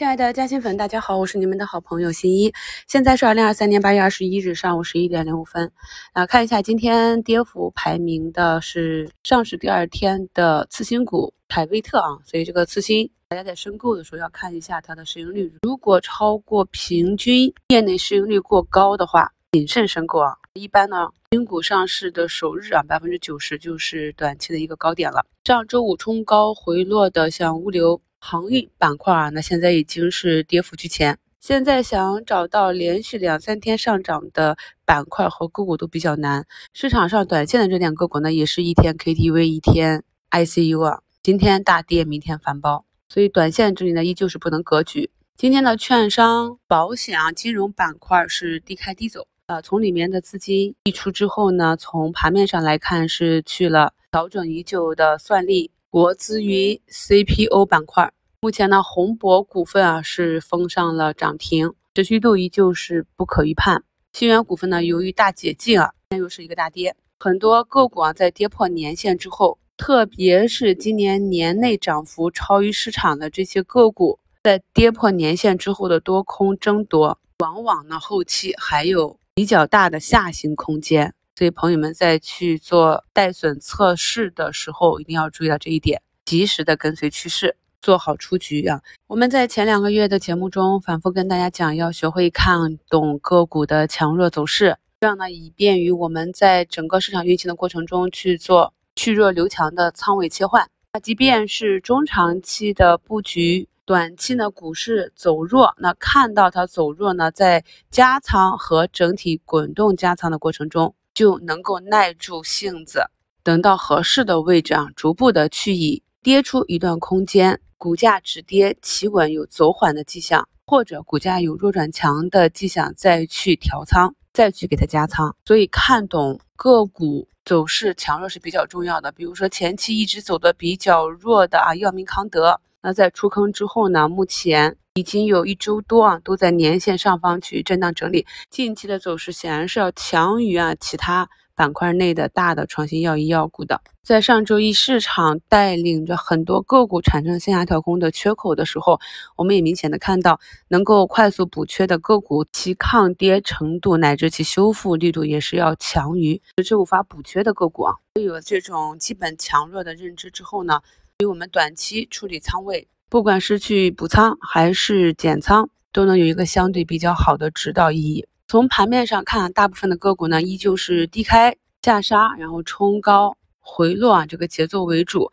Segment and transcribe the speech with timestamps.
[0.00, 2.50] 亲爱的嘉兴粉，大家好，我是你们的好朋友新一。
[2.86, 5.70] 现在是二零二三年八月二十一日上午十一点零五分。
[6.14, 20.32] 啊，看一下今天跌幅排名的是上市第二天的次新股凯威特啊，所以这个次新，大家在申购的时候要看一下它的市盈率，如果超过平均业内市盈率过高的话，谨慎申购啊。
[20.54, 25.26] 一般呢，新股上市的首日啊，百分之九十就是短期的一个高点了。
[25.44, 28.00] 上周五冲高回落的，像物流。
[28.20, 31.18] 航运板块啊，那现在已经是跌幅居前。
[31.40, 36.46] 现在想找到连续两三天上涨的板块和个股都比较难。
[36.74, 41.00] 市场上短线的热点个股呢，也是一天 KTV，一天 ICU 啊。
[41.22, 45.10] 今天大跌，明天反包，所以短线这里呢，依旧是不能格局。
[45.36, 49.62] 今天的券商、保险啊、金融板块是低开低走啊。
[49.62, 55.70] 从里面的资金溢出之后呢，从盘面上来看是去了调整已久的算力。
[55.92, 63.82] 国资云 CPO 板块，目前呢，宏博股份啊是封上了涨停，持续度依旧是不可预判。
[64.12, 66.94] 新源股份呢，由于大解禁啊，又是一个大跌。
[67.18, 81.12] 很多个股啊，在跌破年线之后，特别是今年年内涨幅超于市场的这些个股，在跌破年线之后的多空争夺，往往呢后期还有比较大的下行空间。
[81.40, 88.82] 所以朋友们在去做带损测试的时候，一定要注意到这一点，及时的跟随趋势，做好出局啊。
[89.06, 100.68] 我们在前两个月的节目中反复跟大家讲，要学会看懂个股的强弱走势，这样呢，以便于我们在整个市场运行的过程中去做去弱留强的仓位切换。
[100.92, 110.94] 那即便是中长期的布局，短期呢股市走弱，那看到它走弱呢，在加仓和整体滚动加仓的过程中。
[111.20, 113.04] 就能够耐住性子，
[113.42, 125.36] 等到合适的位置啊，逐步的去以跌出一段空间，股价止跌企稳有走缓的迹象，或者股价有弱转强的迹象，再去调仓，再去给它加仓。
[125.44, 129.12] 所以看懂个股走势强弱是比较重要的。
[129.12, 134.76] 比如说前期一直走的比较弱的啊，药明康德，那在出坑之后呢，目前。
[134.94, 138.26] 已经有一周多啊，都在年线上方去震荡整理。
[138.50, 143.80] 近期的走势显然是要强于啊其他板块内的大的创新药医药股的。
[144.02, 148.98] 在上周一市场带领着很多个股产生线下跳空的缺口的时候，
[149.36, 157.94] 我们也明显的看到，能够快速补缺的个股，其抗跌程度乃至其修复力度也是要强于迟迟无法补缺的个股啊。
[158.20, 160.80] 有这种基本强弱的认知之后呢，
[161.20, 162.88] 于我们短期处理仓位。
[163.08, 168.26] 不管是去补仓还是减仓，都能有一个相对比较好的指导意义。
[168.48, 175.30] 从盘面上看，大部分的个股呢依旧是低开下杀，然后冲高回落啊，这个节奏为主。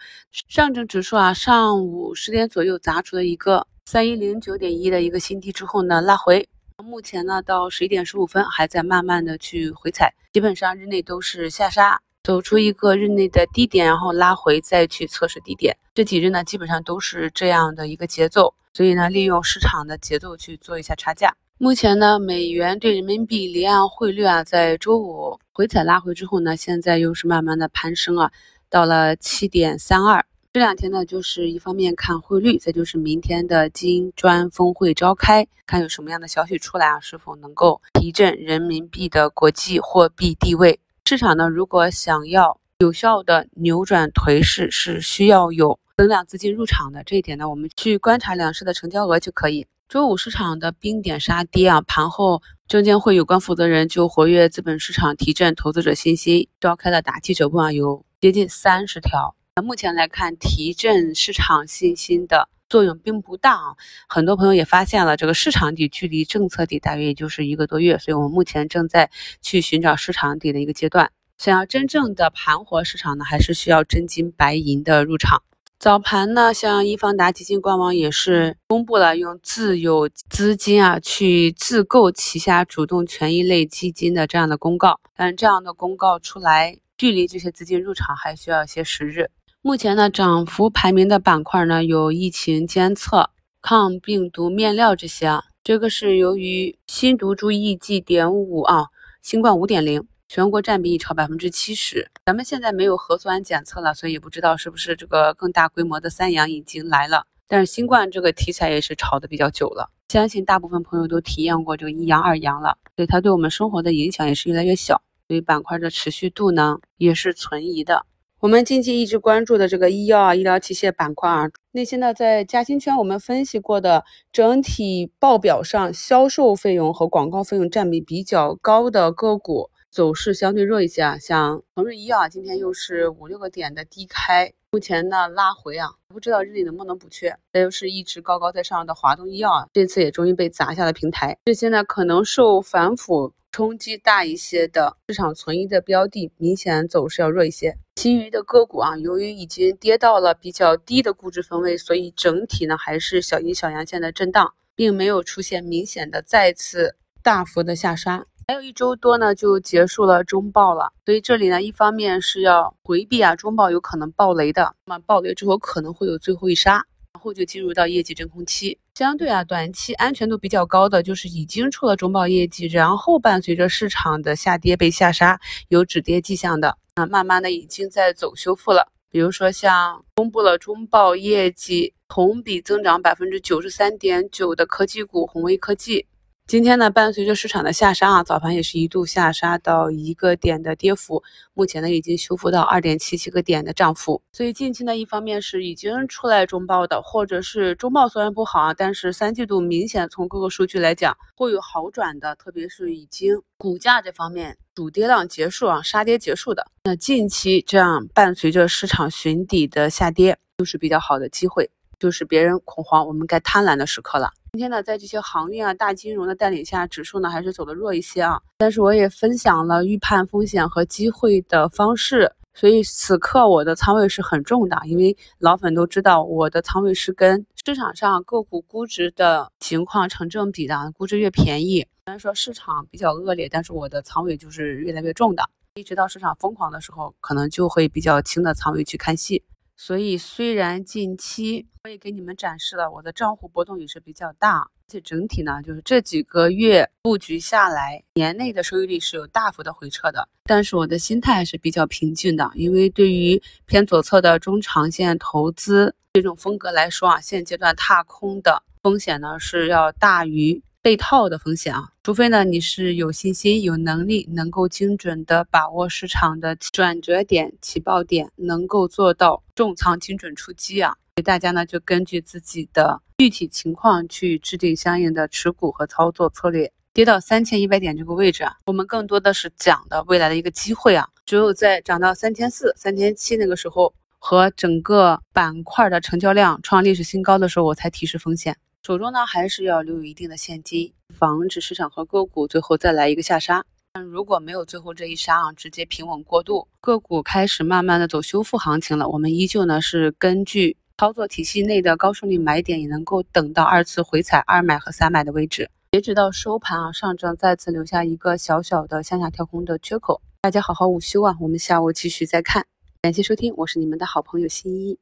[0.49, 6.47] 上证指数啊，上午十点左右砸出了一个三一零九点一的一个新低之后呢，拉回。
[6.83, 11.99] 目前呢，到十一点十五分还在慢慢的去回踩，基本上日内都是下杀。
[12.27, 15.77] 走出一个日内的低点，然后拉回，再去测试低点。
[15.93, 18.53] 这几日呢，基本上都是这样的一个节奏。
[18.73, 21.33] 所以呢，利用市场的节奏去做一下差价。
[21.57, 28.29] 目前呢，美元对人民币离岸汇率啊，在周五回踩拉回之后呢，现在又是慢慢的攀升啊，
[28.69, 30.25] 到了七点三二。
[30.51, 40.77] 这两天呢，就是一方面看汇率，再就是明天的金砖峰会召开，看有什么样的消息出来啊，是否能够提振人民币的国际货币地位。
[41.09, 47.01] 市场呢，如果想要有效的扭转颓势，是需要有增量资金入场的。
[47.05, 49.65] 这一点呢，我们去观察两市的成交额就可以。
[49.87, 59.33] 周五市场的冰点杀跌啊，盘后证监会有关负责人就活跃资本市场、提振投资者信心，召开了打记者会啊，有接近三十条。
[59.55, 63.75] 那目前来看，提振市场信心的作用并不大啊。
[64.07, 69.09] 很多朋友也发现了，这个市场底距离政策底大约也就是一个多月，所以我们目前正在
[69.41, 71.11] 去寻找市场底的一个阶段。
[71.37, 75.43] 想要真正的盘活市场呢，还是需要真金白银的入场。
[75.79, 89.29] 早盘呢，像易方达基金官网也是公布了用自有资金啊去自购旗下主动权益类基金的这样的公告，但这样的公告出来，距离这些资金入场还需要一些时日。
[89.63, 95.43] 目前呢，涨幅排名的板块呢有疫情监测、抗病毒面料这些啊。
[95.63, 98.85] 这个是由于新毒株 EG 点五啊，
[99.21, 102.09] 新冠五点零全国占比已超百分之七十。
[102.23, 107.25] 咱们现在没有核酸检测了，所以不知道是不是这个更大规模的三阳已经来了。
[107.47, 115.01] 但是新冠这个题材也是炒的比较久了，相信大部分朋友都体验过这个一阳二阳了，所以它对我们生活的影响也是越来越小。
[115.27, 118.05] 所以板块的持续度呢也是存疑的。
[118.39, 131.17] 我们近期一直关注的这个医药啊、医疗器械板块啊，那些呢在嘉兴圈我们分析过的整体报表上销售费用和广告费用占比比较高的个股，走势相对弱一些啊。
[131.17, 137.35] 像恒瑞医药啊，今天又是五六个点的低开，目前呢拉回啊，不知道日内能不能补缺。
[137.51, 141.35] 再就是一直高高在上的华东医药啊，这次也终于被砸下了平台。
[141.45, 143.33] 这些呢可能受反腐。
[143.57, 147.75] 冲击大一些的市场存疑的标的，明显走势要弱一些。
[147.95, 158.23] 其余的个股啊，由于已经跌到了比较低的估值分位，所以整体呢还是小阴小阳线的震荡，并没有出现明显的再次大幅的下杀。
[158.47, 166.85] 还有一周多呢，就结束了中报了，所以这里呢，一方面是要回避啊中报有可能爆雷的，那么爆雷之后可能会有最后一杀。
[167.17, 178.91] 然后就进入到业绩真空期，相对啊，短期安全度比较高的就是已经出了中报业绩，然后伴随着市场的下跌被下杀，有止跌迹象的啊，慢慢的已经在走修复了。
[179.09, 186.05] 比如说像公布了中报业绩同比增长百分之九十三点九的科技股宏威科技。
[186.47, 191.21] 今天呢，伴随着市场的下杀啊，早盘也是一度下杀到一个点的跌幅，
[191.53, 194.21] 目前呢已经修复到二点七七个点的涨幅。
[194.31, 211.69] 所以近期呢，一方面是已经出来中报的，或者是中报虽然不好啊，但是三季度明显从各个数据来讲会有好转的，特别是已经股价这方面主跌浪结束啊，杀跌结束的，那近期这样伴随着市场寻底的下跌，就是比较好的机会。
[211.99, 214.31] 就是别人恐慌，我们该贪婪的时刻了。
[214.53, 218.41] 今天呢，在这些航运啊、大金融的带领下，指数呢还是走的弱一些啊。
[218.57, 224.75] 但是我也分享了预判风险和机会的方式，所以此刻我的仓位是很重的。
[224.85, 235.43] 因为老粉都知道，我的仓位是跟市场上个股估值的情况成正比的，估值越便宜，虽然说市场比较恶劣，但是我的仓位就是越来越重的。
[235.75, 239.43] 一直到市场疯狂的时候，可能就会比较轻的仓位去看戏。
[239.79, 250.27] 所以，虽然近期我也给你们展示了我的账户波动也是比较大，而且整体呢，就是这几个月布局下来，年内的收益率是有大幅的回撤的。
[250.45, 260.63] 但是我的心态还是比较平静的，因为对于偏左侧的中长线投资这种风格来说啊，现阶段踏空的风险呢是要大于。
[260.87, 270.91] 被套的风险啊，除非呢你是有信心、有能力，能够精准的把握市场的转折点、起爆点，能够做到重仓精准出击啊。
[271.17, 276.71] 所以大家呢就根据自己的具体情况去制定相应的持股和操作策略。
[276.93, 281.05] 跌到三千一百点这个位置啊，我们更多的是讲的未来的一个机会啊。
[281.25, 288.55] 只有在涨到三千四、三千七那个时候，和整个板块的成交量创历史新高的时候，我才提示风险。
[288.83, 293.65] 手中呢还是要留有一定的现金，防止市场和个股最后再来一个下杀。
[293.91, 299.09] 但如果没有最后这一杀啊，直接平稳过渡，个股开始慢慢的走修复行情了。
[299.09, 305.69] 我们依旧呢是根据操作体系内的高胜率买点，也能够等到二次回踩二买和三买的位置。
[305.91, 310.21] 截止到收盘啊，上证再次留下一个小小的向下跳空的缺口。
[310.41, 312.65] 大家好好午休啊，我们下午继续再看。
[313.01, 314.97] 感谢收听，我是你们的好朋友新一。